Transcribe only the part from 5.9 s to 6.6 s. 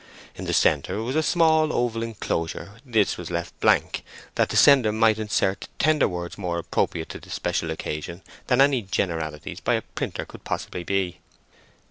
words more